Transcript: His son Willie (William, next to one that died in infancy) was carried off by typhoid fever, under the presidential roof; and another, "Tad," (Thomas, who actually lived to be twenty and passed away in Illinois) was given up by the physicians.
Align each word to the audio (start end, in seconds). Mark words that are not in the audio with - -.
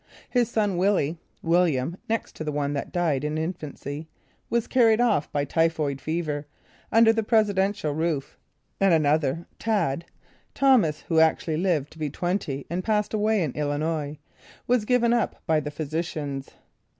His 0.31 0.49
son 0.49 0.77
Willie 0.77 1.19
(William, 1.43 1.95
next 2.09 2.35
to 2.37 2.51
one 2.51 2.73
that 2.73 2.91
died 2.91 3.23
in 3.23 3.37
infancy) 3.37 4.07
was 4.49 4.65
carried 4.65 4.99
off 4.99 5.31
by 5.31 5.45
typhoid 5.45 6.01
fever, 6.01 6.47
under 6.91 7.13
the 7.13 7.21
presidential 7.21 7.91
roof; 7.93 8.39
and 8.79 8.95
another, 8.95 9.45
"Tad," 9.59 10.05
(Thomas, 10.55 11.01
who 11.01 11.19
actually 11.19 11.57
lived 11.57 11.91
to 11.91 11.99
be 11.99 12.09
twenty 12.09 12.65
and 12.67 12.83
passed 12.83 13.13
away 13.13 13.43
in 13.43 13.51
Illinois) 13.51 14.17
was 14.65 14.85
given 14.85 15.13
up 15.13 15.35
by 15.45 15.59
the 15.59 15.69
physicians. 15.69 16.49